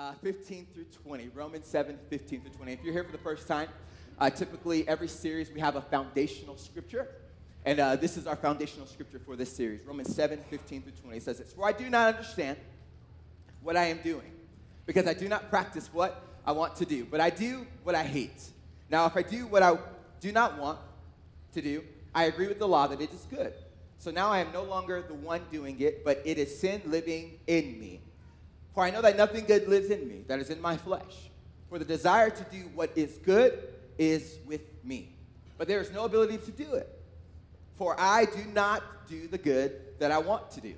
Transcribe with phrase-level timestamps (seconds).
[0.00, 1.28] uh, 15 through 20.
[1.34, 2.72] Romans 7, 15 through 20.
[2.72, 3.68] If you're here for the first time,
[4.18, 7.08] uh, typically every series we have a foundational scripture.
[7.66, 11.16] And uh, this is our foundational scripture for this series Romans 7, 15 through 20.
[11.18, 12.56] It says this For I do not understand
[13.62, 14.32] what I am doing,
[14.86, 18.02] because I do not practice what I want to do, but I do what I
[18.02, 18.42] hate.
[18.88, 19.76] Now, if I do what I
[20.20, 20.78] do not want
[21.52, 23.52] to do, I agree with the law that it is good.
[23.98, 27.38] So now I am no longer the one doing it, but it is sin living
[27.46, 28.00] in me.
[28.74, 31.30] For I know that nothing good lives in me, that is in my flesh.
[31.68, 33.62] For the desire to do what is good
[33.98, 35.10] is with me,
[35.58, 36.88] but there is no ability to do it.
[37.76, 40.74] For I do not do the good that I want to do,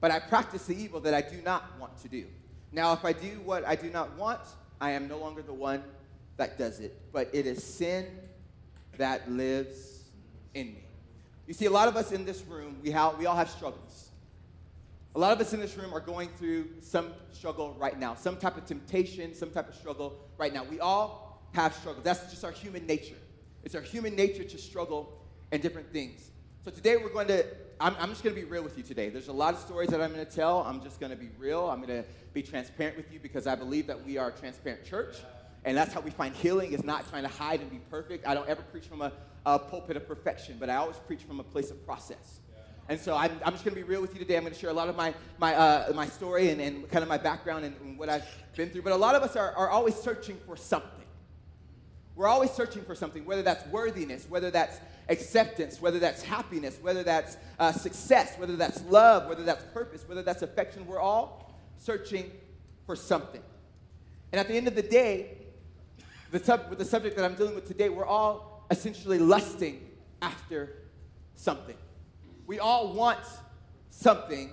[0.00, 2.26] but I practice the evil that I do not want to do.
[2.72, 4.40] Now, if I do what I do not want,
[4.80, 5.82] I am no longer the one
[6.36, 8.06] that does it, but it is sin
[8.98, 10.04] that lives
[10.54, 10.84] in me.
[11.46, 14.03] You see, a lot of us in this room, we, have, we all have struggles.
[15.16, 18.36] A lot of us in this room are going through some struggle right now, some
[18.36, 20.64] type of temptation, some type of struggle right now.
[20.64, 22.02] We all have struggles.
[22.02, 23.14] That's just our human nature.
[23.62, 25.20] It's our human nature to struggle
[25.52, 26.30] and different things.
[26.64, 27.46] So today we're going to,
[27.78, 29.08] I'm, I'm just going to be real with you today.
[29.08, 30.64] There's a lot of stories that I'm going to tell.
[30.64, 31.70] I'm just going to be real.
[31.70, 34.84] I'm going to be transparent with you because I believe that we are a transparent
[34.84, 35.14] church.
[35.64, 38.26] And that's how we find healing, is not trying to hide and be perfect.
[38.26, 39.12] I don't ever preach from a,
[39.46, 42.40] a pulpit of perfection, but I always preach from a place of process.
[42.88, 44.36] And so I'm, I'm just going to be real with you today.
[44.36, 47.02] I'm going to share a lot of my, my, uh, my story and, and kind
[47.02, 48.82] of my background and, and, what I've been through.
[48.82, 50.90] But a lot of us are, are always searching for something.
[52.14, 57.02] We're always searching for something, whether that's worthiness, whether that's acceptance, whether that's happiness, whether
[57.02, 60.86] that's uh, success, whether that's love, whether that's purpose, whether that's affection.
[60.86, 62.30] We're all searching
[62.86, 63.42] for something.
[64.30, 65.38] And at the end of the day,
[66.30, 69.80] the sub- with the subject that I'm dealing with today, we're all essentially lusting
[70.20, 70.76] after
[71.34, 71.76] something.
[72.46, 73.20] We all want
[73.90, 74.50] something.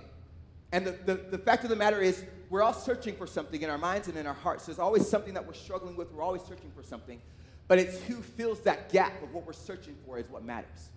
[0.71, 3.69] And the, the, the fact of the matter is, we're all searching for something in
[3.69, 4.65] our minds and in our hearts.
[4.65, 6.11] There's always something that we're struggling with.
[6.11, 7.21] We're always searching for something.
[7.69, 10.89] But it's who fills that gap of what we're searching for is what matters.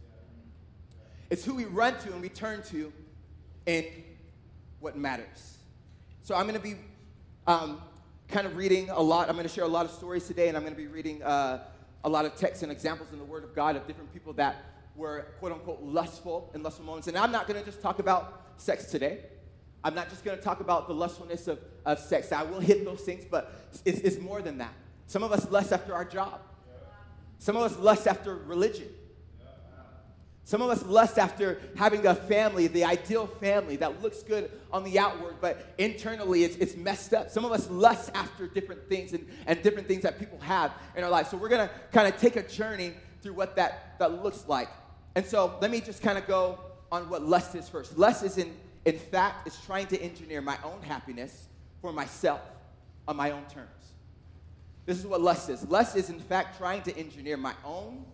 [1.31, 2.93] It's who we run to and we turn to
[3.69, 3.87] and
[4.81, 5.59] what matters.
[6.23, 6.75] So I'm going to be
[7.47, 7.81] um,
[8.27, 9.29] kind of reading a lot.
[9.29, 11.23] I'm going to share a lot of stories today, and I'm going to be reading
[11.23, 11.63] uh,
[12.03, 14.57] a lot of texts and examples in the Word of God of different people that
[14.97, 17.09] were quote unquote lustful in lustful moments.
[17.09, 19.21] And I'm not going to just talk about sex today.
[19.83, 22.33] I'm not just going to talk about the lustfulness of, of sex.
[22.33, 23.53] I will hit those things, but
[23.85, 24.73] it's, it's more than that.
[25.07, 26.41] Some of us lust after our job.
[27.39, 28.89] Some of us lust after religion.
[30.47, 34.85] Some of us lust after having a family, the ideal family that looks good on
[34.85, 37.31] the outward, but internally it's, it's messed up.
[37.31, 41.03] Some of us lust after different things and, and different things that people have in
[41.03, 41.29] our life.
[41.29, 44.69] So we're gonna kind of take a journey through what that, that looks like.
[45.17, 46.59] And so let me just kind of go
[46.91, 47.97] on what lust is first.
[47.97, 48.55] Lust is, in,
[48.85, 51.47] in fact, is trying to engineer my own happiness
[51.81, 52.41] for myself
[53.07, 53.69] on my own terms.
[54.87, 55.67] This is what lust is.
[55.69, 58.05] Lust is, in fact, trying to engineer my own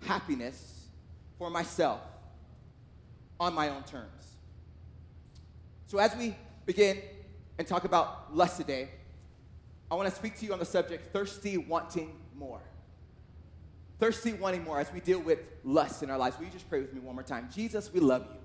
[0.00, 0.86] happiness
[1.38, 2.00] for myself
[3.40, 4.36] on my own terms.
[5.86, 6.98] So, as we begin
[7.58, 8.88] and talk about lust today,
[9.90, 12.60] I want to speak to you on the subject thirsty, wanting more.
[14.02, 16.36] Thirsty, wanting more as we deal with lust in our lives.
[16.36, 17.48] Will you just pray with me one more time?
[17.54, 18.40] Jesus, we love you.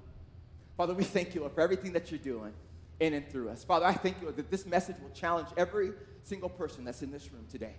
[0.77, 2.53] Father, we thank you, Lord, for everything that you're doing
[2.99, 3.63] in and through us.
[3.63, 7.09] Father, I thank you, Lord, that this message will challenge every single person that's in
[7.11, 7.73] this room today.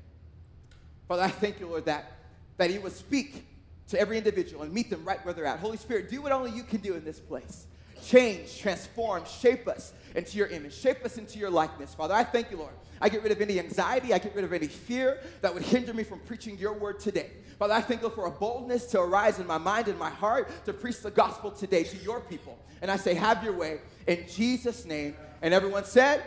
[1.07, 2.15] Father, I thank you, Lord, that,
[2.57, 3.47] that you would speak
[3.91, 5.61] to every individual and meet them right where they're at.
[5.61, 7.69] Holy Spirit, do what only you can do in this place.
[8.05, 11.95] Change, transform, shape us into your image, shape us into your likeness.
[11.95, 12.73] Father, I thank you, Lord.
[13.01, 15.95] I get rid of any anxiety, I get rid of any fear that would hinder
[15.95, 17.31] me from preaching your word today.
[17.59, 20.49] Father, I thank you for a boldness to arise in my mind and my heart
[20.65, 22.59] to preach the gospel today to your people.
[22.83, 25.17] And I say, have your way in Jesus' name.
[25.43, 26.23] And everyone said,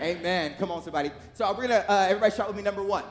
[0.00, 0.16] Amen.
[0.18, 0.54] Amen.
[0.58, 1.10] Come on, somebody.
[1.34, 2.62] So we're gonna uh, everybody shout with me.
[2.62, 3.04] Number one.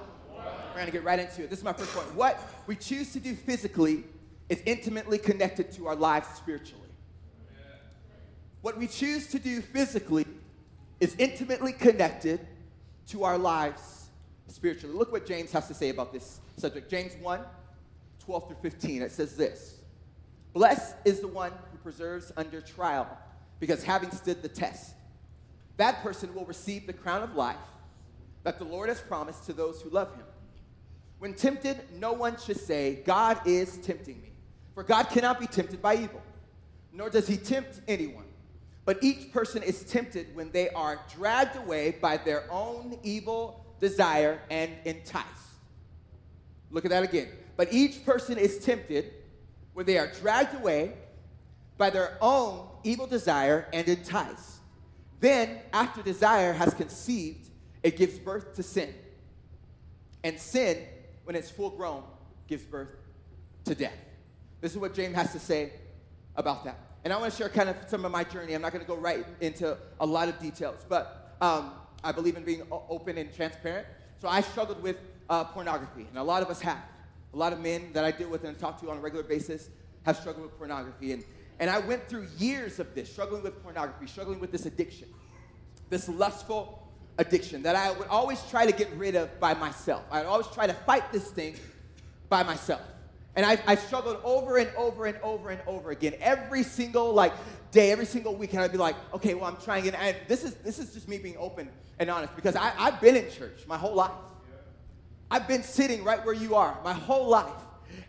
[0.79, 1.49] We're gonna get right into it.
[1.49, 2.13] This is my first point.
[2.15, 4.05] What we choose to do physically
[4.47, 6.78] is intimately connected to our lives spiritually.
[8.61, 10.25] What we choose to do physically
[10.99, 12.45] is intimately connected
[13.07, 14.09] to our lives
[14.47, 14.95] spiritually.
[14.95, 16.89] Look what James has to say about this subject.
[16.89, 17.41] James 1
[18.25, 19.01] 12 through 15.
[19.01, 19.79] It says this
[20.53, 23.07] Blessed is the one who preserves under trial,
[23.59, 24.93] because having stood the test,
[25.77, 27.55] that person will receive the crown of life
[28.43, 30.25] that the Lord has promised to those who love him.
[31.19, 34.31] When tempted, no one should say, God is tempting me.
[34.73, 36.21] For God cannot be tempted by evil,
[36.93, 38.28] nor does he tempt anyone.
[38.85, 44.41] But each person is tempted when they are dragged away by their own evil desire
[44.49, 45.27] and enticed.
[46.71, 47.29] Look at that again.
[47.55, 49.11] But each person is tempted
[49.73, 50.93] when they are dragged away
[51.77, 54.57] by their own evil desire and enticed.
[55.19, 57.49] Then, after desire has conceived,
[57.83, 58.93] it gives birth to sin.
[60.23, 60.77] And sin,
[61.23, 62.03] when it's full grown,
[62.47, 62.95] gives birth
[63.65, 63.97] to death.
[64.61, 65.73] This is what James has to say
[66.35, 66.77] about that.
[67.03, 68.53] And I want to share kind of some of my journey.
[68.53, 71.71] I'm not going to go right into a lot of details, but um,
[72.03, 73.87] I believe in being open and transparent.
[74.21, 74.97] So I struggled with
[75.29, 76.79] uh, pornography, and a lot of us have.
[77.33, 79.69] A lot of men that I deal with and talk to on a regular basis
[80.03, 81.13] have struggled with pornography.
[81.13, 81.23] And,
[81.59, 85.07] and I went through years of this, struggling with pornography, struggling with this addiction,
[85.89, 86.87] this lustful
[87.17, 90.03] addiction that I would always try to get rid of by myself.
[90.11, 91.55] I'd always try to fight this thing
[92.29, 92.81] by myself.
[93.35, 96.15] And I, I struggled over and over and over and over again.
[96.19, 97.33] Every single like
[97.71, 99.87] day, every single week, and I'd be like, okay, well, I'm trying.
[99.89, 103.15] And this is this is just me being open and honest because I, I've been
[103.15, 104.11] in church my whole life.
[105.31, 107.51] I've been sitting right where you are my whole life.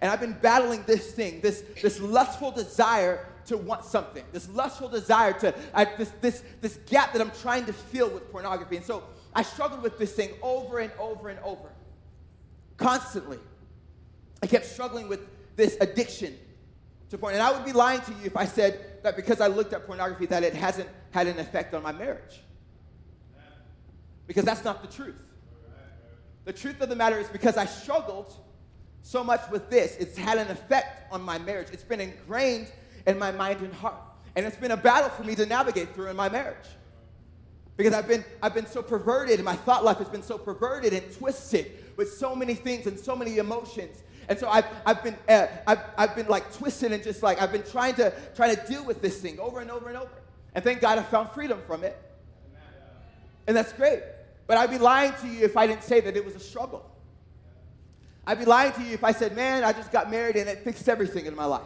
[0.01, 4.89] And I've been battling this thing, this, this lustful desire to want something, this lustful
[4.89, 8.77] desire to, uh, this, this, this gap that I'm trying to fill with pornography.
[8.77, 9.03] And so
[9.35, 11.69] I struggled with this thing over and over and over,
[12.77, 13.39] constantly.
[14.43, 15.21] I kept struggling with
[15.57, 16.37] this addiction
[17.11, 17.35] to porn.
[17.35, 19.87] And I would be lying to you if I said that because I looked at
[19.87, 22.43] pornography that it hasn't had an effect on my marriage.
[24.27, 25.17] Because that's not the truth.
[26.45, 28.35] The truth of the matter is because I struggled
[29.03, 31.69] so much with this, it's had an effect on my marriage.
[31.73, 32.71] It's been ingrained
[33.07, 33.97] in my mind and heart.
[34.37, 36.69] And it's been a battle for me to navigate through in my marriage.
[37.77, 40.93] Because I've been, I've been so perverted, and my thought life has been so perverted
[40.93, 44.03] and twisted with so many things and so many emotions.
[44.31, 47.51] And so I've, I've, been, uh, I've, I've been like twisted and just like, I've
[47.51, 50.13] been trying to, trying to deal with this thing over and over and over.
[50.55, 52.01] And thank God I found freedom from it.
[53.49, 54.03] And that's great.
[54.47, 56.89] But I'd be lying to you if I didn't say that it was a struggle.
[58.25, 60.63] I'd be lying to you if I said, man, I just got married and it
[60.63, 61.63] fixed everything in my life.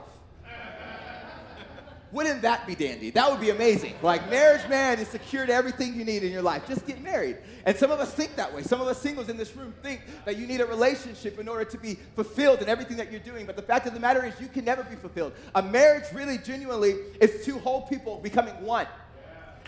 [2.14, 3.10] Wouldn't that be dandy?
[3.10, 3.96] That would be amazing.
[4.00, 6.62] Like, marriage, man, is secured everything you need in your life.
[6.68, 7.38] Just get married.
[7.66, 8.62] And some of us think that way.
[8.62, 11.64] Some of us singles in this room think that you need a relationship in order
[11.64, 13.46] to be fulfilled in everything that you're doing.
[13.46, 15.32] But the fact of the matter is, you can never be fulfilled.
[15.56, 18.86] A marriage, really, genuinely, is two whole people becoming one.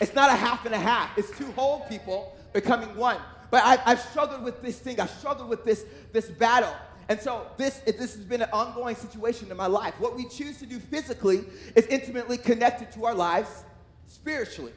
[0.00, 3.18] It's not a half and a half, it's two whole people becoming one.
[3.50, 5.00] But I, have struggled with this thing.
[5.00, 6.74] I've struggled with this, this battle.
[7.08, 9.94] And so this, this has been an ongoing situation in my life.
[9.98, 11.44] What we choose to do physically
[11.76, 13.64] is intimately connected to our lives
[14.06, 14.72] spiritually.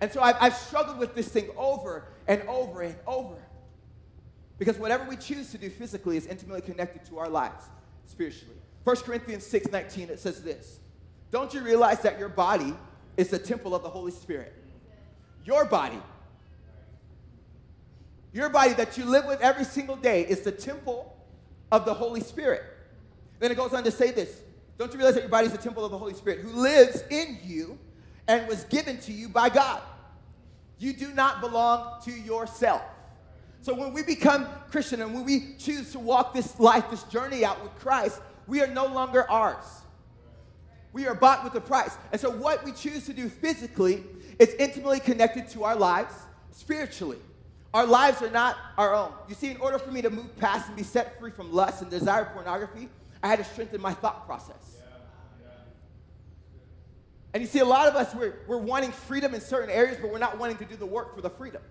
[0.00, 3.36] And so I've, I've struggled with this thing over and over and over.
[4.58, 7.66] Because whatever we choose to do physically is intimately connected to our lives
[8.06, 8.56] spiritually.
[8.84, 10.80] 1 Corinthians 6 19, it says this
[11.30, 12.74] Don't you realize that your body
[13.16, 14.54] is the temple of the Holy Spirit?
[15.44, 16.00] Your body.
[18.32, 21.09] Your body that you live with every single day is the temple
[21.72, 22.62] of the Holy Spirit.
[23.38, 24.42] Then it goes on to say this
[24.78, 27.02] Don't you realize that your body is the temple of the Holy Spirit who lives
[27.10, 27.78] in you
[28.28, 29.80] and was given to you by God?
[30.78, 32.82] You do not belong to yourself.
[33.62, 37.44] So when we become Christian and when we choose to walk this life, this journey
[37.44, 39.64] out with Christ, we are no longer ours.
[40.92, 41.96] We are bought with a price.
[42.10, 44.02] And so what we choose to do physically
[44.38, 46.14] is intimately connected to our lives
[46.52, 47.18] spiritually.
[47.72, 49.12] Our lives are not our own.
[49.28, 51.82] You see, in order for me to move past and be set free from lust
[51.82, 52.88] and desire pornography,
[53.22, 54.78] I had to strengthen my thought process.
[57.32, 60.10] And you see, a lot of us, we're, we're wanting freedom in certain areas, but
[60.10, 61.62] we're not wanting to do the work for the freedom.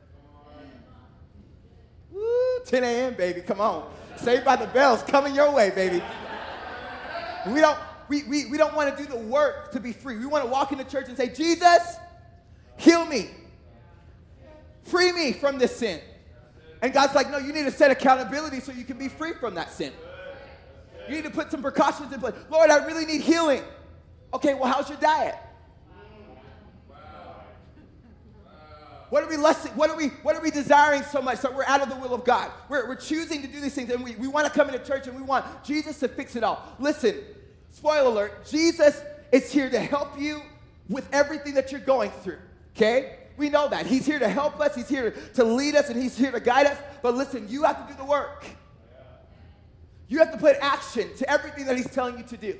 [2.11, 3.91] Woo, 10 a.m., baby, come on.
[4.15, 6.01] Saved by the bells coming your way, baby.
[7.47, 7.77] We don't,
[8.07, 10.17] we, we, we don't want to do the work to be free.
[10.17, 11.97] We want to walk into church and say, Jesus,
[12.77, 13.29] heal me.
[14.83, 15.99] Free me from this sin.
[16.81, 19.55] And God's like, no, you need to set accountability so you can be free from
[19.55, 19.91] that sin.
[21.07, 22.35] You need to put some precautions in place.
[22.49, 23.63] Lord, I really need healing.
[24.33, 25.35] Okay, well, how's your diet?
[29.09, 31.65] What are we less, what are we what are we desiring so much that we're
[31.65, 32.51] out of the will of God?
[32.69, 35.07] We're, we're choosing to do these things and we, we want to come into church
[35.07, 36.63] and we want Jesus to fix it all.
[36.77, 37.15] Listen,
[37.71, 40.43] spoiler alert, Jesus is here to help you
[40.89, 42.37] with everything that you're going through.
[42.75, 43.18] Okay?
[43.39, 43.85] We know that.
[43.85, 46.67] He's here to help us, He's here to lead us, and He's here to guide
[46.67, 46.77] us.
[47.01, 48.45] But listen, you have to do the work.
[50.09, 52.59] You have to put action to everything that He's telling you to do.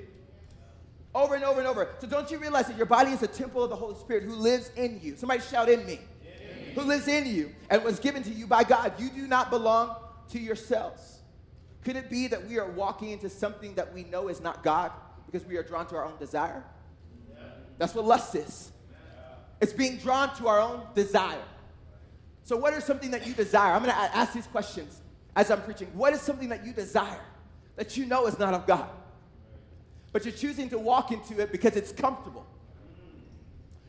[1.13, 1.89] Over and over and over.
[1.99, 4.35] So don't you realize that your body is a temple of the Holy Spirit who
[4.35, 5.17] lives in you?
[5.17, 5.99] Somebody shout in me.
[6.75, 8.93] Who lives in you and was given to you by God.
[8.99, 9.97] You do not belong
[10.29, 11.19] to yourselves.
[11.83, 14.91] Could it be that we are walking into something that we know is not God
[15.25, 16.63] because we are drawn to our own desire?
[17.79, 18.71] That's what lust is.
[19.61, 21.43] It's being drawn to our own desire.
[22.43, 23.73] So, what is something that you desire?
[23.73, 25.01] I'm going to ask these questions
[25.35, 25.87] as I'm preaching.
[25.93, 27.21] What is something that you desire
[27.75, 28.89] that you know is not of God?
[30.11, 32.45] But you're choosing to walk into it because it's comfortable.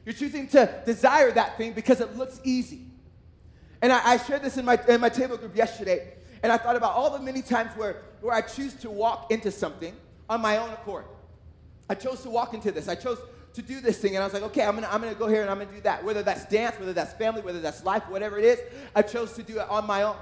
[0.04, 2.80] You're choosing to desire that thing because it looks easy.
[3.82, 6.76] And I, I shared this in my, in my table group yesterday, and I thought
[6.76, 9.94] about all the many times where, where I choose to walk into something
[10.28, 11.04] on my own accord.
[11.88, 12.88] I chose to walk into this.
[12.88, 13.18] I chose
[13.54, 15.42] to do this thing, and I was like, okay, I'm gonna, I'm gonna go here
[15.42, 16.04] and I'm gonna do that.
[16.04, 18.60] Whether that's dance, whether that's family, whether that's life, whatever it is,
[18.94, 20.16] I chose to do it on my own.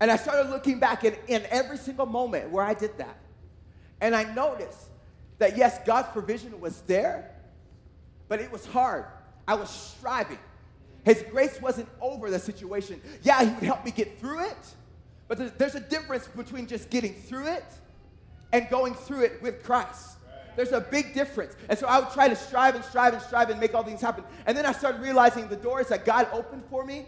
[0.00, 3.16] And I started looking back in, in every single moment where I did that.
[4.00, 4.86] And I noticed
[5.38, 7.30] that yes, God's provision was there,
[8.28, 9.06] but it was hard.
[9.46, 10.38] I was striving.
[11.04, 13.00] His grace wasn't over the situation.
[13.22, 14.74] Yeah, He would help me get through it,
[15.26, 17.64] but there's, there's a difference between just getting through it
[18.52, 20.17] and going through it with Christ.
[20.58, 21.54] There's a big difference.
[21.68, 24.00] And so I would try to strive and strive and strive and make all things
[24.00, 24.24] happen.
[24.44, 27.06] And then I started realizing the doors that God opened for me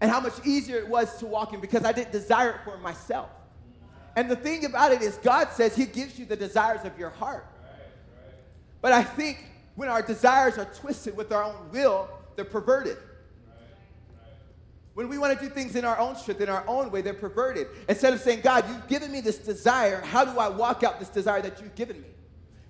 [0.00, 2.78] and how much easier it was to walk in because I didn't desire it for
[2.78, 3.28] myself.
[4.16, 7.10] And the thing about it is, God says He gives you the desires of your
[7.10, 7.46] heart.
[8.80, 9.44] But I think
[9.74, 12.96] when our desires are twisted with our own will, they're perverted.
[14.94, 17.12] When we want to do things in our own strength, in our own way, they're
[17.12, 17.66] perverted.
[17.86, 21.10] Instead of saying, God, you've given me this desire, how do I walk out this
[21.10, 22.08] desire that you've given me?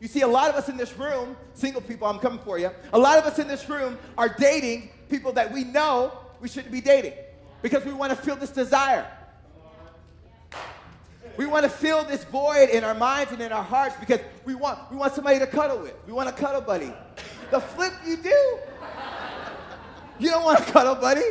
[0.00, 2.70] You see, a lot of us in this room, single people, I'm coming for you,
[2.92, 6.72] a lot of us in this room are dating people that we know we shouldn't
[6.72, 7.12] be dating
[7.60, 9.06] because we want to feel this desire.
[11.36, 14.54] We want to fill this void in our minds and in our hearts because we
[14.54, 15.94] want, we want somebody to cuddle with.
[16.06, 16.92] We want a cuddle buddy.
[17.50, 18.58] The flip you do.
[20.18, 21.22] You don't want a cuddle buddy.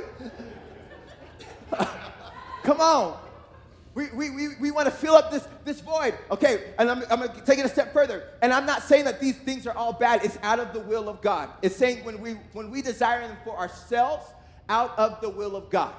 [2.64, 3.20] Come on.
[4.00, 6.14] We, we, we, we want to fill up this, this void.
[6.32, 8.30] Okay, and I'm, I'm going to take it a step further.
[8.42, 10.24] And I'm not saying that these things are all bad.
[10.24, 11.50] It's out of the will of God.
[11.62, 14.26] It's saying when we, when we desire them for ourselves,
[14.70, 15.94] out of the will of God.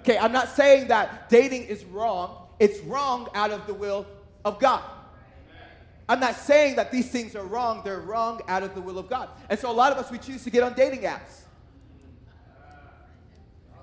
[0.00, 4.06] Okay, I'm not saying that dating is wrong it's wrong out of the will
[4.44, 4.82] of God.
[6.08, 9.08] I'm not saying that these things are wrong, they're wrong out of the will of
[9.08, 9.30] God.
[9.48, 11.43] And so a lot of us, we choose to get on dating apps.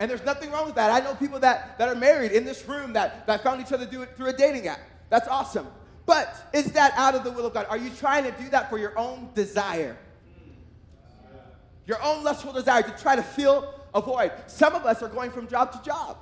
[0.02, 0.90] And there's nothing wrong with that.
[0.90, 3.86] I know people that, that are married in this room that, that found each other
[3.86, 4.80] do it through a dating app.
[5.12, 5.68] That's awesome.
[6.08, 7.68] But is that out of the will of God?
[7.70, 9.96] Are you trying to do that for your own desire?
[11.86, 14.32] Your own lustful desire to try to fill a void.
[14.48, 16.18] Some of us are going from job to job.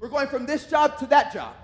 [0.00, 1.54] We're going from this job to that job,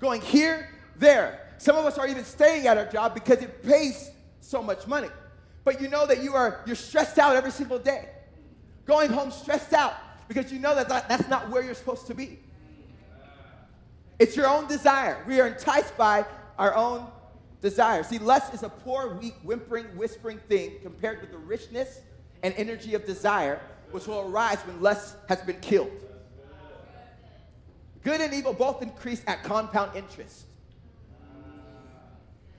[0.00, 1.50] going here, there.
[1.58, 5.10] Some of us are even staying at our job because it pays so much money.
[5.64, 8.08] But you know that you are you're stressed out every single day.
[8.86, 9.94] Going home stressed out
[10.28, 12.38] because you know that, that that's not where you're supposed to be.
[14.18, 15.22] It's your own desire.
[15.26, 16.24] We are enticed by
[16.58, 17.06] our own
[17.60, 18.02] desire.
[18.04, 22.00] See, lust is a poor, weak, whimpering, whispering thing compared with the richness
[22.42, 23.60] and energy of desire,
[23.90, 25.90] which will arise when lust has been killed.
[28.02, 30.44] Good and evil both increase at compound interest.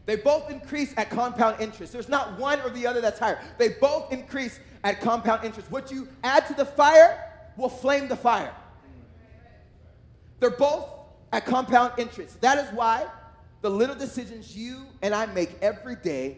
[0.08, 1.94] They both increase at compound interest.
[1.94, 3.40] There's not one or the other that's higher.
[3.58, 5.70] They both increase at compound interest.
[5.72, 7.20] What you add to the fire
[7.58, 8.54] will flame the fire.
[10.40, 10.88] They're both
[11.34, 12.40] at compound interest.
[12.42, 13.08] That is why
[13.62, 16.38] the little decisions you and I make every day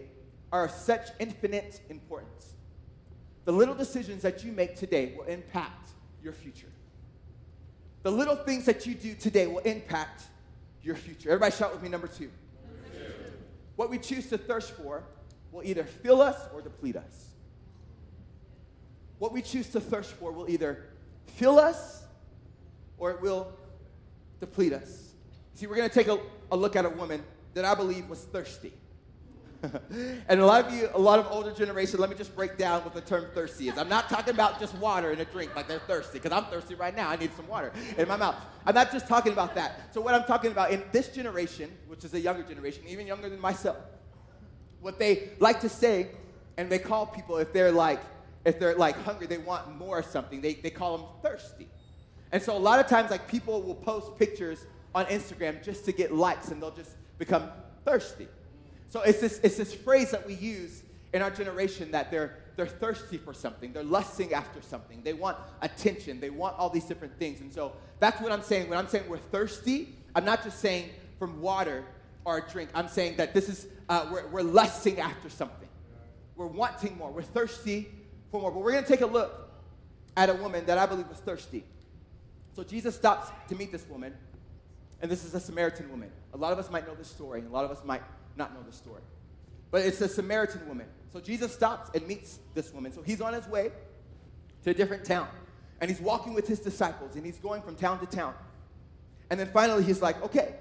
[0.53, 2.53] are of such infinite importance.
[3.43, 5.89] The little decisions that you make today will impact
[6.23, 6.71] your future.
[8.03, 10.23] The little things that you do today will impact
[10.81, 11.29] your future.
[11.31, 12.31] Everybody shout with me, number two.
[13.75, 15.03] What we choose to thirst for
[15.51, 17.27] will either fill us or deplete us.
[19.19, 20.85] What we choose to thirst for will either
[21.25, 22.03] fill us
[22.97, 23.51] or it will
[24.39, 25.13] deplete us.
[25.53, 26.19] See, we're going to take a,
[26.51, 28.73] a look at a woman that I believe was thirsty.
[30.29, 32.83] and a lot of you, a lot of older generation, let me just break down
[32.83, 33.77] what the term thirsty is.
[33.77, 36.75] I'm not talking about just water and a drink like they're thirsty, because I'm thirsty
[36.75, 37.09] right now.
[37.09, 38.35] I need some water in my mouth.
[38.65, 39.93] I'm not just talking about that.
[39.93, 43.29] So, what I'm talking about in this generation, which is a younger generation, even younger
[43.29, 43.77] than myself,
[44.79, 46.09] what they like to say,
[46.57, 47.99] and they call people if they're like,
[48.47, 51.67] if they're like hungry, they want more of something, they, they call them thirsty.
[52.31, 55.91] And so a lot of times, like people will post pictures on Instagram just to
[55.91, 57.49] get likes, and they'll just become
[57.83, 58.27] thirsty.
[58.89, 62.65] So it's this, it's this phrase that we use in our generation that they're, they're
[62.65, 63.73] thirsty for something.
[63.73, 65.01] They're lusting after something.
[65.03, 66.21] They want attention.
[66.21, 67.41] They want all these different things.
[67.41, 68.69] And so that's what I'm saying.
[68.69, 70.89] When I'm saying we're thirsty, I'm not just saying
[71.19, 71.83] from water
[72.23, 72.69] or a drink.
[72.73, 75.67] I'm saying that this is, uh, we're, we're lusting after something.
[76.37, 77.11] We're wanting more.
[77.11, 77.89] We're thirsty
[78.31, 78.51] for more.
[78.51, 79.49] But we're going to take a look
[80.15, 81.63] at a woman that I believe was thirsty.
[82.55, 84.13] So Jesus stops to meet this woman,
[85.01, 86.09] and this is a Samaritan woman.
[86.33, 88.01] A lot of us might know this story, a lot of us might
[88.35, 89.01] not know this story.
[89.69, 90.87] But it's a Samaritan woman.
[91.11, 92.91] So Jesus stops and meets this woman.
[92.91, 93.71] So he's on his way
[94.63, 95.27] to a different town.
[95.81, 98.33] And he's walking with his disciples and he's going from town to town.
[99.29, 100.55] And then finally he's like, okay,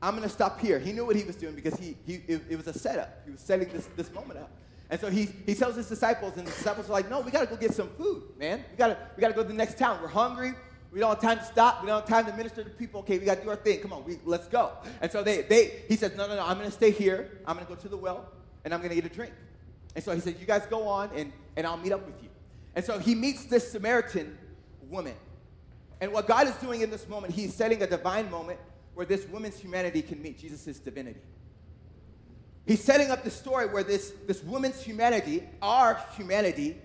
[0.00, 0.78] I'm going to stop here.
[0.78, 3.22] He knew what he was doing because he, he, it, it was a setup.
[3.24, 4.50] He was setting this, this moment up.
[4.90, 7.40] And so he, he tells his disciples, and the disciples are like, no, we got
[7.40, 8.64] to go get some food, man.
[8.70, 9.98] We got to we gotta go to the next town.
[10.02, 10.52] We're hungry.
[10.92, 11.82] We don't have time to stop.
[11.82, 13.00] We don't have time to minister to people.
[13.00, 13.80] Okay, we got to do our thing.
[13.80, 14.70] Come on, we, let's go.
[15.00, 17.40] And so they, they, he says, no, no, no, I'm to stay here.
[17.46, 18.30] I'm to go to the well,
[18.64, 19.32] and I'm to get a drink.
[19.96, 22.28] And so he said, you guys go on, and, and I'll meet up with you.
[22.76, 24.38] And so he meets this Samaritan
[24.88, 25.14] woman.
[26.00, 28.60] And what God is doing in this moment, he's setting a divine moment
[28.94, 31.20] where this woman's humanity can meet Jesus' divinity.
[32.66, 36.76] He's setting up the story where this, this woman's humanity, our humanity,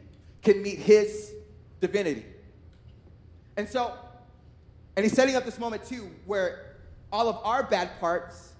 [0.43, 1.33] can meet his
[1.79, 2.25] divinity.
[3.55, 3.93] And so,
[4.95, 6.75] and he's setting up this moment too where
[7.11, 8.53] all of our bad parts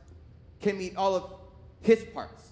[0.61, 1.33] can meet all of
[1.81, 2.49] his parts,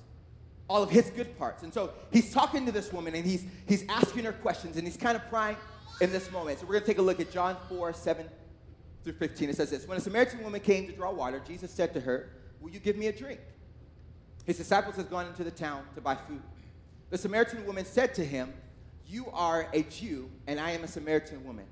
[0.69, 1.63] all of his good parts.
[1.63, 4.97] And so he's talking to this woman and he's, he's asking her questions and he's
[4.97, 5.57] kind of prying
[6.01, 6.59] in this moment.
[6.59, 8.27] So we're going to take a look at John 4 7
[9.03, 9.49] through 15.
[9.49, 12.29] It says this When a Samaritan woman came to draw water, Jesus said to her,
[12.59, 13.39] Will you give me a drink?
[14.47, 16.41] His disciples had gone into the town to buy food.
[17.09, 18.53] The Samaritan woman said to him,
[19.05, 21.65] You are a Jew, and I am a Samaritan woman.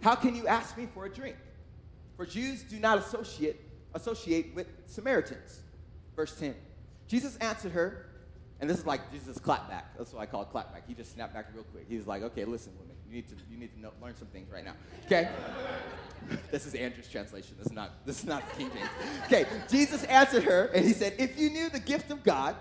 [0.00, 1.36] How can you ask me for a drink?
[2.16, 3.60] For Jews do not associate,
[3.94, 5.60] associate with Samaritans.
[6.14, 6.54] Verse 10.
[7.08, 8.06] Jesus answered her,
[8.60, 9.84] and this is like Jesus' clapback.
[9.96, 10.82] That's what I call it clapback.
[10.86, 11.86] He just snapped back real quick.
[11.88, 14.50] He's like, okay, listen, women, you need to, you need to know, learn some things
[14.50, 14.74] right now.
[15.06, 15.28] Okay?
[16.50, 17.54] this is Andrew's translation.
[17.56, 18.88] This is not, this is not King James.
[19.26, 22.56] Okay, Jesus answered her, and he said, if you knew the gift of God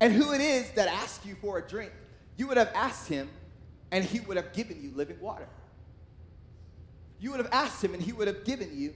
[0.00, 1.92] and who it is that asked you for a drink,
[2.36, 3.28] you would have asked him,
[3.92, 5.48] and he would have given you living water.
[7.20, 8.94] You would have asked him, and he would have given you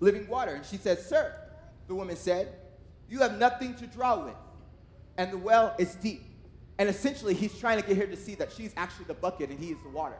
[0.00, 0.54] living water.
[0.54, 1.34] And she said, Sir,
[1.86, 2.48] the woman said,
[3.08, 4.34] You have nothing to draw with,
[5.20, 6.22] and the well is deep.
[6.78, 9.60] And essentially, he's trying to get her to see that she's actually the bucket and
[9.60, 10.16] he is the water.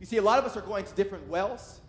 [0.00, 1.80] You see, a lot of us are going to different wells.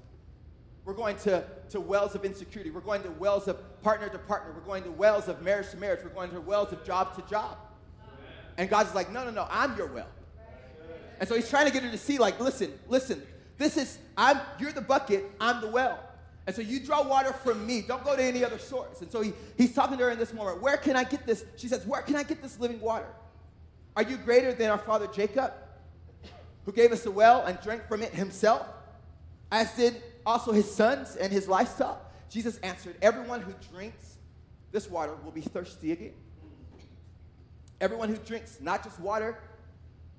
[0.84, 2.70] We're going to, to wells of insecurity.
[2.70, 4.52] We're going to wells of partner to partner.
[4.54, 6.02] We're going to wells of marriage to marriage.
[6.04, 7.58] We're going to wells of job to job.
[8.58, 10.10] And God's like, no, no, no, I'm your well.
[11.22, 13.24] And so he's trying to get her to see, like, listen, listen,
[13.58, 15.98] this is, I'm, you're the bucket, I'm the well.
[16.48, 17.82] And so you draw water from me.
[17.82, 19.02] Don't go to any other source.
[19.02, 20.62] And so he, he's talking to her in this moment.
[20.62, 21.44] Where can I get this?
[21.56, 23.08] She says, Where can I get this living water?
[23.96, 25.54] Are you greater than our father Jacob,
[26.66, 28.68] who gave us a well and drank from it himself,
[29.52, 32.14] as did also his sons and his livestock?
[32.30, 34.18] Jesus answered, Everyone who drinks
[34.72, 36.14] this water will be thirsty again.
[37.82, 39.40] Everyone who drinks not just water,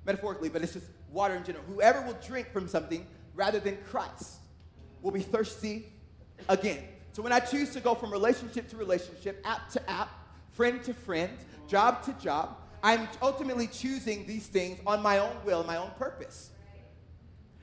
[0.05, 1.65] metaphorically, but it's just water in general.
[1.67, 4.39] Whoever will drink from something rather than Christ
[5.03, 5.93] will be thirsty
[6.49, 6.83] again.
[7.13, 10.11] So when I choose to go from relationship to relationship, app to app,
[10.53, 11.33] friend to friend,
[11.67, 16.51] job to job, I'm ultimately choosing these things on my own will, my own purpose,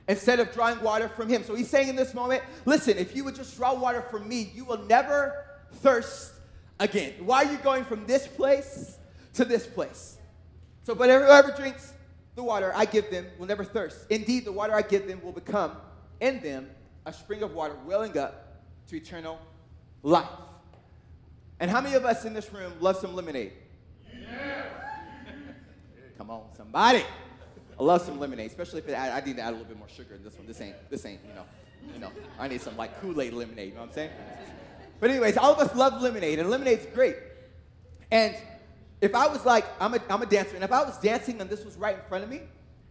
[0.08, 1.44] instead of drawing water from Him.
[1.44, 4.50] So He's saying in this moment, listen, if you would just draw water from me,
[4.54, 6.32] you will never thirst
[6.80, 7.14] again.
[7.20, 8.98] Why are you going from this place
[9.34, 10.18] to this place?
[10.82, 11.94] So, but whoever drinks
[12.34, 14.06] the water I give them will never thirst.
[14.10, 15.76] Indeed, the water I give them will become
[16.20, 16.68] in them
[17.06, 18.43] a spring of water welling up
[18.88, 19.38] to eternal
[20.02, 20.28] life.
[21.60, 23.52] And how many of us in this room love some lemonade?
[24.12, 24.64] Yeah.
[26.18, 27.02] Come on, somebody.
[27.78, 29.78] I love some lemonade, especially if it, I, I, need to add a little bit
[29.78, 30.46] more sugar in this one.
[30.46, 31.44] This ain't, this ain't, you know,
[31.92, 32.10] you know.
[32.38, 33.68] I need some like Kool-Aid lemonade.
[33.68, 34.10] You know what I'm saying?
[35.00, 37.16] But anyways, all of us love lemonade, and lemonade's great.
[38.10, 38.34] And
[39.00, 41.50] if I was like, I'm a, I'm a dancer, and if I was dancing and
[41.50, 42.42] this was right in front of me,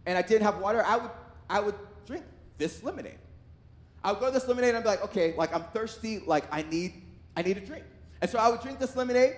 [0.06, 1.10] and I didn't have water, I would,
[1.48, 1.74] I would
[2.06, 2.24] drink
[2.58, 3.18] this lemonade.
[4.04, 6.60] I would go to this lemonade and be like, okay, like I'm thirsty, like I
[6.60, 7.02] need,
[7.34, 7.84] I need a drink.
[8.20, 9.34] And so I would drink this lemonade,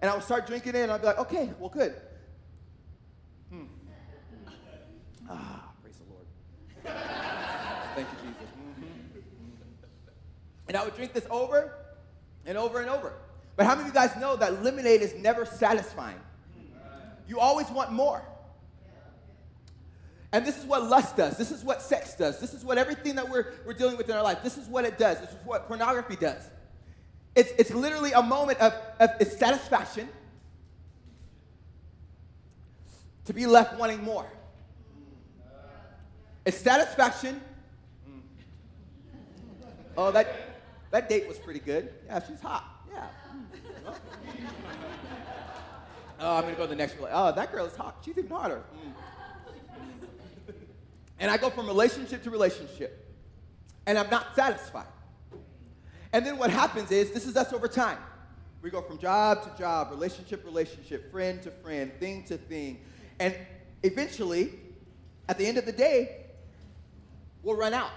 [0.00, 1.96] and I would start drinking it, and I'd be like, okay, well, good.
[3.50, 3.64] Hmm.
[5.28, 6.26] Ah, praise the Lord.
[7.96, 8.48] Thank you, Jesus.
[8.56, 9.18] Mm-hmm.
[10.68, 11.74] And I would drink this over
[12.46, 13.14] and over and over.
[13.56, 16.20] But how many of you guys know that lemonade is never satisfying?
[17.26, 18.22] You always want more.
[20.32, 21.38] And this is what lust does.
[21.38, 22.38] This is what sex does.
[22.38, 24.84] This is what everything that we're, we're dealing with in our life, this is what
[24.84, 25.18] it does.
[25.20, 26.50] This is what pornography does.
[27.34, 30.08] It's, it's literally a moment of, of it's satisfaction
[33.24, 34.26] to be left wanting more.
[36.44, 37.40] It's satisfaction.
[39.96, 40.34] Oh, that,
[40.90, 41.92] that date was pretty good.
[42.06, 42.64] Yeah, she's hot.
[42.92, 43.06] Yeah.
[46.20, 47.10] oh, I'm gonna go to the next one.
[47.12, 47.98] Oh, that girl is hot.
[48.04, 48.62] She's even hotter.
[48.74, 48.92] Mm.
[51.18, 53.14] And I go from relationship to relationship,
[53.86, 54.86] and I'm not satisfied.
[56.12, 57.98] And then what happens is this is us over time.
[58.62, 62.80] We go from job to job, relationship, relationship, friend to friend, thing to thing.
[63.20, 63.34] And
[63.82, 64.52] eventually,
[65.28, 66.26] at the end of the day,
[67.42, 67.90] we'll run out.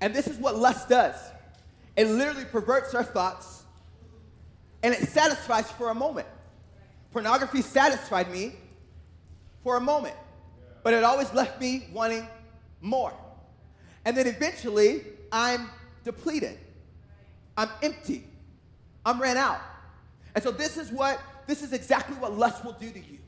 [0.00, 1.14] And this is what lust does.
[1.94, 3.62] It literally perverts our thoughts
[4.82, 6.26] and it satisfies for a moment.
[7.12, 8.54] Pornography satisfied me
[9.62, 10.16] for a moment,
[10.82, 12.26] but it always left me wanting
[12.80, 13.12] more.
[14.04, 15.70] And then eventually, I'm
[16.04, 16.58] depleted.
[17.56, 18.24] I'm empty.
[19.04, 19.60] I'm ran out.
[20.34, 23.18] And so this is what this is exactly what lust will do to you.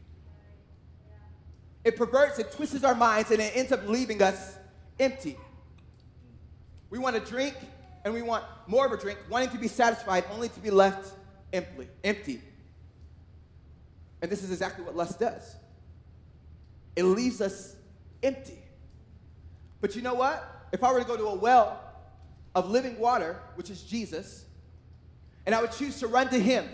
[1.85, 4.57] It perverts, it twists our minds, and it ends up leaving us
[4.99, 5.37] empty.
[6.90, 7.55] We want to drink
[8.05, 11.12] and we want more of a drink, wanting to be satisfied, only to be left
[11.53, 11.88] empty.
[12.03, 12.40] empty.
[14.23, 15.57] And this is exactly what lust does.
[16.96, 17.76] It leaves us
[18.22, 18.59] empty.
[19.80, 20.68] But you know what?
[20.72, 21.80] If I were to go to a well
[22.54, 24.44] of living water, which is Jesus,
[25.46, 26.68] and I would choose to run to him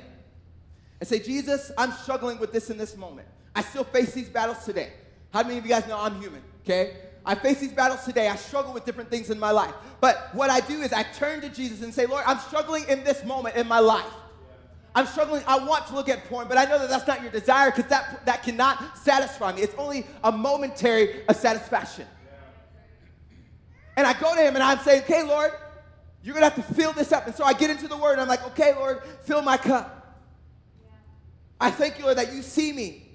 [1.00, 3.26] and say, Jesus, I'm struggling with this in this moment.
[3.54, 4.92] I still face these battles today.
[5.32, 6.42] How many of you guys know I'm human?
[6.64, 6.96] Okay?
[7.24, 8.28] I face these battles today.
[8.28, 9.74] I struggle with different things in my life.
[10.00, 13.04] But what I do is I turn to Jesus and say, Lord, I'm struggling in
[13.04, 14.12] this moment in my life.
[14.94, 15.42] I'm struggling.
[15.46, 17.88] I want to look at porn, but I know that that's not your desire because
[17.90, 19.62] that, that cannot satisfy me.
[19.62, 22.06] It's only a momentary of satisfaction.
[23.96, 25.52] And I go to him and I'm saying, okay, Lord,
[26.22, 27.26] you're going to have to fill this up.
[27.26, 30.18] And so I get into the word and I'm like, okay, Lord, fill my cup.
[31.60, 33.06] I thank you, Lord, that you see me.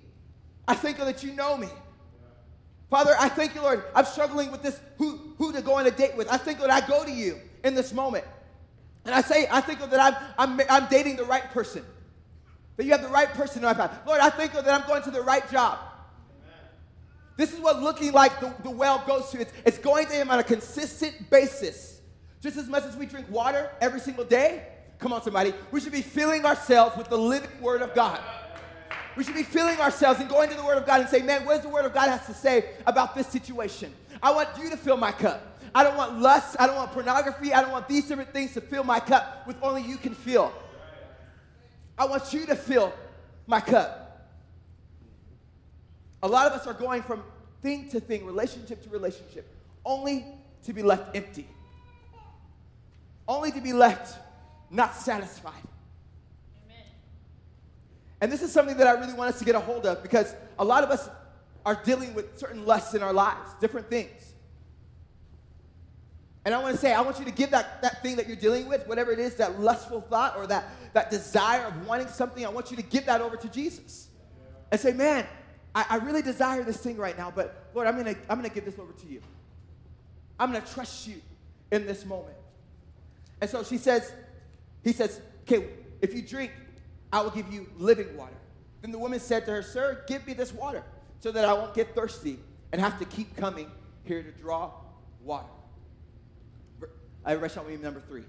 [0.68, 1.68] I thank you that you know me.
[2.90, 3.84] Father, I thank you, Lord.
[3.96, 6.32] I'm struggling with this who, who to go on a date with.
[6.32, 8.26] I think that I go to you in this moment.
[9.06, 11.86] And I say, I think that I'm, I'm, I'm dating the right person.
[12.76, 14.00] That you have the right person in my path.
[14.06, 15.80] Lord, I think that I'm going to the right job.
[17.38, 19.42] This is what looking like the, the well goes to.
[19.42, 22.02] It's, it's going to Him on a consistent basis.
[22.42, 24.68] Just as much as we drink water every single day,
[25.00, 28.20] come on, somebody, we should be filling ourselves with the living Word of God.
[29.16, 31.46] We should be filling ourselves and going to the Word of God and saying, man,
[31.46, 33.94] what does the Word of God has to say about this situation?
[34.22, 35.55] I want you to fill my cup.
[35.76, 36.56] I don't want lust.
[36.58, 37.54] I don't want pornography.
[37.54, 40.54] I don't want these different things to fill my cup with only you can fill.
[41.98, 42.94] I want you to fill
[43.46, 44.32] my cup.
[46.24, 47.24] A lot of us are going from
[47.62, 49.54] thing to thing, relationship to relationship,
[49.86, 50.26] only
[50.64, 51.48] to be left empty,
[53.28, 54.18] only to be left
[54.70, 55.54] not satisfied.
[58.22, 60.34] And this is something that I really want us to get a hold of because
[60.58, 61.10] a lot of us
[61.66, 64.35] are dealing with certain lusts in our lives, different things.
[66.46, 68.36] And I want to say, I want you to give that, that thing that you're
[68.36, 72.46] dealing with, whatever it is, that lustful thought or that, that desire of wanting something,
[72.46, 74.10] I want you to give that over to Jesus.
[74.72, 75.26] And say, man,
[75.74, 78.66] I, I really desire this thing right now, but Lord, I'm gonna, I'm gonna give
[78.66, 79.22] this over to you.
[80.40, 81.20] I'm gonna trust you
[81.72, 82.38] in this moment.
[83.42, 84.14] And so she says,
[84.84, 85.68] he says, okay,
[86.02, 86.52] if you drink,
[87.12, 88.36] I will give you living water.
[88.82, 90.84] Then the woman said to her, Sir, give me this water
[91.20, 92.38] so that I won't get thirsty
[92.72, 93.72] and have to keep coming
[94.04, 94.72] here to draw
[95.24, 95.48] water.
[97.26, 98.24] Everybody shout me number three.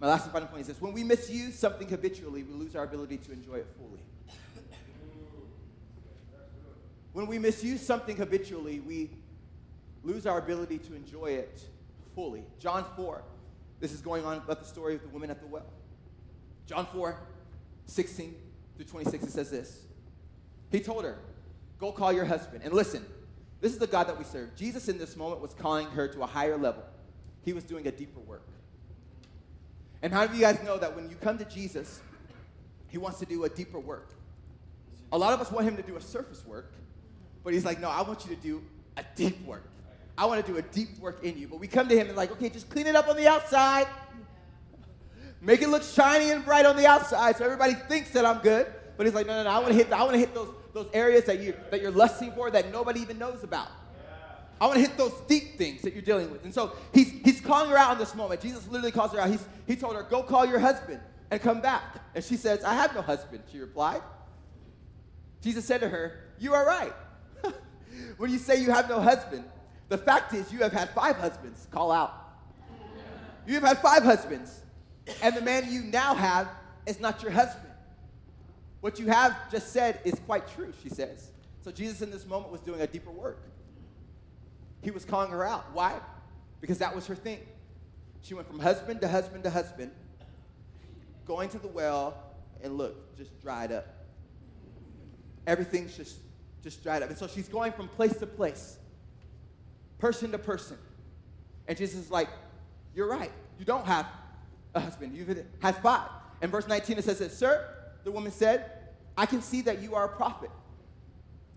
[0.00, 2.84] My last and final point is this when we misuse something habitually, we lose our
[2.84, 4.00] ability to enjoy it fully.
[7.12, 9.10] When we misuse something habitually, we
[10.02, 11.62] lose our ability to enjoy it
[12.14, 12.42] fully.
[12.58, 13.22] John 4,
[13.80, 15.66] this is going on about the story of the woman at the well.
[16.66, 17.18] John 4,
[17.86, 18.34] 16
[18.76, 19.82] through 26, it says this.
[20.70, 21.18] He told her,
[21.78, 22.62] Go call your husband.
[22.64, 23.04] And listen,
[23.62, 24.54] this is the God that we serve.
[24.56, 26.82] Jesus, in this moment, was calling her to a higher level.
[27.44, 28.42] He was doing a deeper work.
[30.02, 32.00] And how do you guys know that when you come to Jesus,
[32.88, 34.10] He wants to do a deeper work?
[35.12, 36.72] A lot of us want Him to do a surface work,
[37.44, 38.62] but He's like, No, I want you to do
[38.96, 39.62] a deep work.
[40.18, 41.46] I want to do a deep work in you.
[41.46, 43.86] But we come to Him and, like, okay, just clean it up on the outside.
[45.40, 48.66] Make it look shiny and bright on the outside so everybody thinks that I'm good.
[48.96, 50.48] But he's like, no, no, no, I want to hit, I want to hit those,
[50.72, 53.68] those areas that, you, that you're lusting for that nobody even knows about.
[54.60, 56.44] I want to hit those deep things that you're dealing with.
[56.44, 58.40] And so he's, he's calling her out in this moment.
[58.40, 59.28] Jesus literally calls her out.
[59.28, 61.00] He's, he told her, go call your husband
[61.30, 62.00] and come back.
[62.14, 64.02] And she says, I have no husband, she replied.
[65.40, 66.92] Jesus said to her, You are right.
[68.18, 69.44] when you say you have no husband,
[69.88, 71.66] the fact is you have had five husbands.
[71.72, 72.14] Call out.
[73.44, 74.62] You have had five husbands
[75.22, 76.48] and the man you now have
[76.86, 77.71] is not your husband.
[78.82, 81.30] What you have just said is quite true, she says.
[81.62, 83.40] So Jesus in this moment was doing a deeper work.
[84.82, 85.72] He was calling her out.
[85.72, 86.00] Why?
[86.60, 87.38] Because that was her thing.
[88.22, 89.92] She went from husband to husband to husband,
[91.24, 92.16] going to the well,
[92.60, 93.86] and look, just dried up.
[95.46, 96.16] Everything's just,
[96.64, 97.08] just dried up.
[97.08, 98.78] And so she's going from place to place,
[100.00, 100.76] person to person.
[101.68, 102.28] And Jesus is like,
[102.96, 103.30] You're right.
[103.60, 104.06] You don't have
[104.74, 105.16] a husband.
[105.16, 106.08] You've had five.
[106.40, 107.71] In verse 19, it says Sir,
[108.04, 108.70] the woman said,
[109.16, 110.50] I can see that you are a prophet.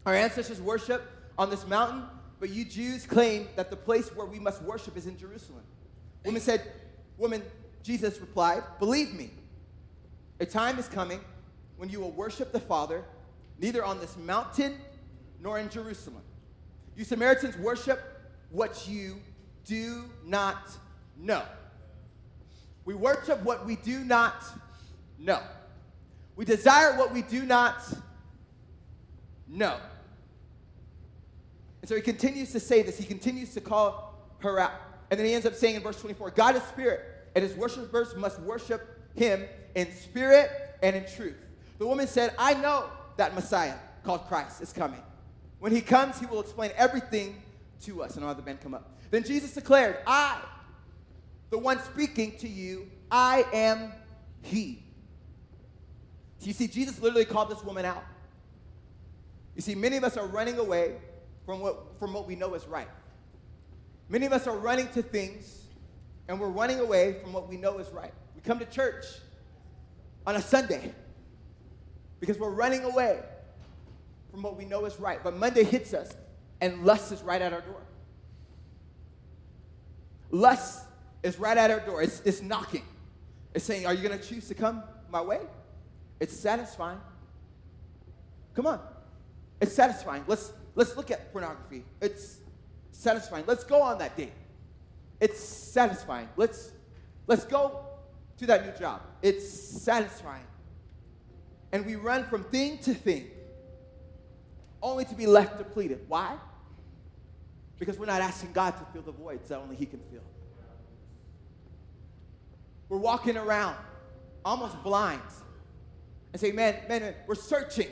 [0.06, 1.04] Our ancestors worship
[1.38, 2.04] on this mountain,
[2.40, 5.64] but you Jews claim that the place where we must worship is in Jerusalem.
[6.26, 6.62] Woman said,
[7.18, 7.42] Woman,
[7.82, 9.32] Jesus replied, Believe me,
[10.40, 11.20] a time is coming
[11.78, 13.04] when you will worship the Father,
[13.60, 14.78] neither on this mountain
[15.42, 16.22] nor in Jerusalem.
[16.96, 18.02] You Samaritans worship
[18.50, 19.22] what you
[19.66, 20.70] do not
[21.18, 21.44] know.
[22.86, 24.44] We worship what we do not
[25.18, 25.42] know.
[26.36, 27.82] We desire what we do not
[29.48, 29.78] know.
[31.82, 32.98] And so he continues to say this.
[32.98, 34.74] He continues to call her out.
[35.12, 37.02] And then he ends up saying in verse 24 God is spirit,
[37.36, 39.46] and his worshipers must worship him
[39.76, 40.50] in spirit
[40.82, 41.38] and in truth.
[41.78, 45.02] The woman said, I know that Messiah, called Christ, is coming.
[45.60, 47.42] When he comes, he will explain everything
[47.84, 48.16] to us.
[48.16, 48.98] And have the band come up.
[49.12, 50.42] Then Jesus declared, I,
[51.50, 53.92] the one speaking to you, I am
[54.42, 54.85] he.
[56.42, 58.04] You see, Jesus literally called this woman out.
[59.56, 60.96] You see, many of us are running away
[61.46, 62.90] from what, from what we know is right.
[64.10, 65.64] Many of us are running to things
[66.28, 68.14] and we're running away from what we know is right.
[68.36, 69.06] We come to church
[70.26, 70.94] on a Sunday
[72.20, 73.22] because we're running away
[74.32, 75.24] from what we know is right.
[75.24, 76.16] But Monday hits us
[76.62, 77.82] and lust is right at our door.
[80.32, 80.84] Lust
[81.24, 82.02] is right at our door.
[82.02, 82.84] It's, it's knocking.
[83.54, 85.40] It's saying, Are you going to choose to come my way?
[86.20, 87.00] It's satisfying.
[88.54, 88.80] Come on.
[89.62, 90.24] It's satisfying.
[90.28, 91.84] Let's, let's look at pornography.
[92.02, 92.38] It's
[92.92, 93.44] satisfying.
[93.48, 94.34] Let's go on that date.
[95.20, 96.30] It's satisfying.
[96.36, 96.72] Let's,
[97.28, 97.86] let's go
[98.38, 99.02] to that new job.
[99.22, 100.46] It's satisfying.
[101.72, 103.30] And we run from thing to thing
[104.82, 106.00] only to be left depleted.
[106.08, 106.38] Why?
[107.80, 110.22] Because we're not asking God to fill the voids that only He can fill.
[112.88, 113.76] We're walking around
[114.46, 115.22] almost blind
[116.36, 117.88] and say, man, man, man, we're searching.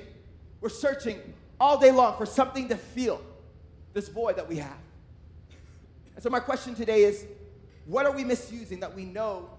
[0.60, 1.18] We're searching
[1.62, 3.22] all day long for something to fill
[3.94, 4.78] this void that we have.
[6.14, 7.26] And so, my question today is
[7.86, 9.50] what are we misusing that we know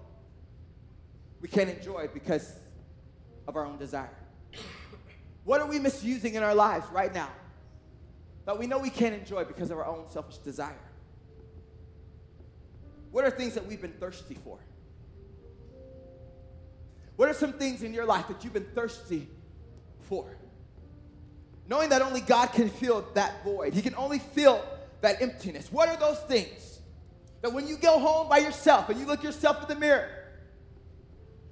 [1.41, 2.53] we can't enjoy because
[3.47, 4.13] of our own desire?
[5.45, 7.31] What are we misusing in our lives right now
[8.45, 10.77] that we know we can't enjoy because of our own selfish desire?
[13.09, 14.59] What are things that we've been thirsty for?
[17.15, 19.27] What are some things in your life that you've been thirsty
[20.09, 20.25] for?
[21.67, 24.63] Knowing that only God can fill that void, He can only fill
[25.01, 25.71] that emptiness.
[25.71, 26.79] What are those things
[27.41, 30.09] that when you go home by yourself and you look yourself in the mirror,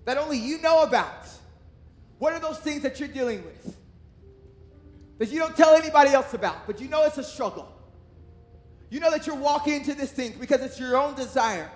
[0.05, 1.27] that only you know about?
[2.19, 3.75] What are those things that you're dealing with?
[5.19, 7.69] That you don't tell anybody else about, but you know it's a struggle.
[8.89, 11.71] You know that you're walking into this thing because it's your own desire.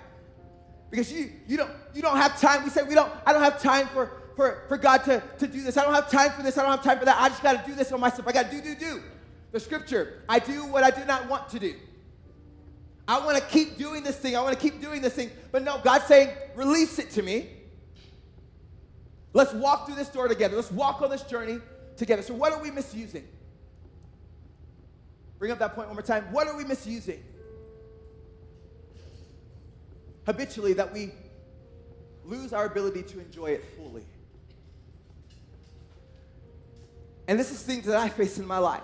[0.90, 2.64] Because you, you, don't, you don't have time.
[2.64, 5.62] We say, we don't, I don't have time for, for, for God to, to do
[5.62, 5.76] this.
[5.76, 6.56] I don't have time for this.
[6.56, 7.20] I don't have time for that.
[7.20, 8.26] I just got to do this on myself.
[8.26, 9.02] I got to do, do, do.
[9.52, 11.74] The scripture, I do what I do not want to do.
[13.06, 14.36] I want to keep doing this thing.
[14.36, 15.30] I want to keep doing this thing.
[15.50, 17.48] But no, God's saying, release it to me.
[19.32, 20.56] Let's walk through this door together.
[20.56, 21.58] Let's walk on this journey
[21.96, 22.22] together.
[22.22, 23.26] So, what are we misusing?
[25.38, 26.24] Bring up that point one more time.
[26.32, 27.22] What are we misusing?
[30.28, 31.10] Habitually, that we
[32.22, 34.04] lose our ability to enjoy it fully.
[37.26, 38.82] And this is things that I face in my life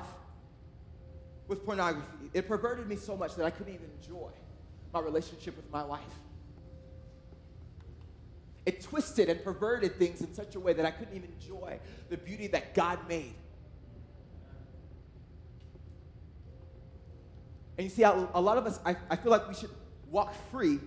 [1.47, 2.31] with pornography.
[2.33, 4.31] It perverted me so much that I couldn't even enjoy
[4.91, 6.01] my relationship with my wife.
[8.65, 11.79] It twisted and perverted things in such a way that I couldn't even enjoy
[12.09, 13.35] the beauty that God made.
[17.77, 19.69] And you see, a lot of us, I, I feel like we should
[20.11, 20.81] walk free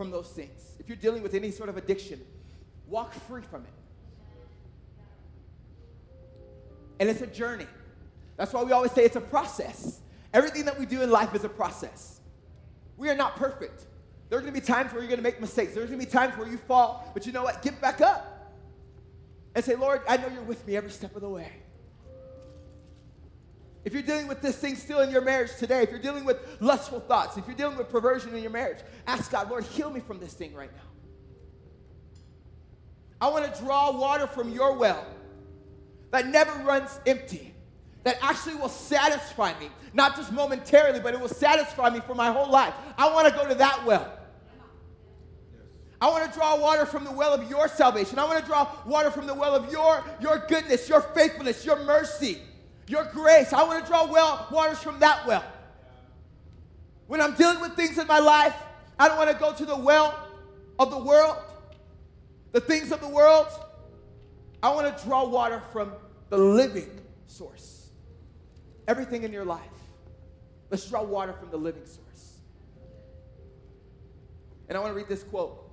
[0.00, 0.72] from those things.
[0.78, 2.22] If you're dealing with any sort of addiction,
[2.86, 3.70] walk free from it.
[6.98, 7.66] And it's a journey.
[8.38, 10.00] That's why we always say it's a process.
[10.32, 12.22] Everything that we do in life is a process.
[12.96, 13.84] We are not perfect.
[14.30, 15.74] There are going to be times where you're going to make mistakes.
[15.74, 17.60] There's going to be times where you fall, but you know what?
[17.60, 18.54] Get back up
[19.54, 21.52] and say, Lord, I know you're with me every step of the way.
[23.84, 26.38] If you're dealing with this thing still in your marriage today, if you're dealing with
[26.60, 30.00] lustful thoughts, if you're dealing with perversion in your marriage, ask God, Lord, heal me
[30.00, 30.82] from this thing right now.
[33.22, 35.06] I want to draw water from your well
[36.10, 37.54] that never runs empty,
[38.04, 42.30] that actually will satisfy me, not just momentarily, but it will satisfy me for my
[42.32, 42.74] whole life.
[42.98, 44.12] I want to go to that well.
[46.02, 48.18] I want to draw water from the well of your salvation.
[48.18, 51.84] I want to draw water from the well of your, your goodness, your faithfulness, your
[51.84, 52.40] mercy,
[52.90, 53.52] your grace.
[53.52, 55.44] I want to draw well waters from that well.
[57.06, 58.54] When I'm dealing with things in my life,
[58.98, 60.28] I don't want to go to the well
[60.78, 61.36] of the world,
[62.52, 63.46] the things of the world.
[64.62, 65.92] I want to draw water from
[66.28, 67.90] the living source.
[68.86, 69.60] Everything in your life.
[70.68, 72.40] Let's draw water from the living source.
[74.68, 75.68] And I want to read this quote.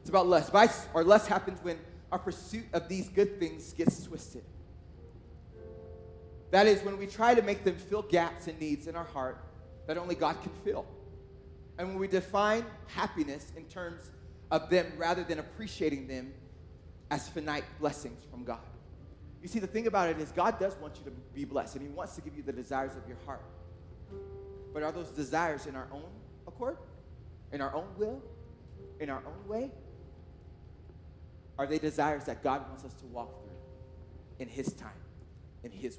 [0.00, 0.50] It's about lust.
[0.50, 1.78] Vice or lust happens when
[2.10, 4.42] our pursuit of these good things gets twisted.
[6.50, 9.44] That is, when we try to make them fill gaps and needs in our heart
[9.86, 10.84] that only God can fill.
[11.78, 14.10] And when we define happiness in terms
[14.50, 16.32] of them rather than appreciating them
[17.10, 18.58] as finite blessings from God.
[19.42, 21.84] You see, the thing about it is, God does want you to be blessed, and
[21.86, 23.42] He wants to give you the desires of your heart.
[24.74, 26.10] But are those desires in our own
[26.46, 26.76] accord?
[27.52, 28.22] In our own will?
[29.00, 29.70] In our own way?
[31.58, 33.50] Are they desires that God wants us to walk through
[34.38, 34.90] in His time,
[35.64, 35.98] in His His